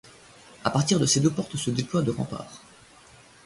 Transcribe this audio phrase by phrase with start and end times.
[0.63, 2.63] À partir de ces deux portes se déploient de remparts.